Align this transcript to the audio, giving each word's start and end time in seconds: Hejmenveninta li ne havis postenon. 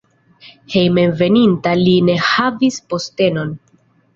Hejmenveninta 0.75 1.75
li 1.81 1.93
ne 2.09 2.17
havis 2.31 2.81
postenon. 2.95 3.57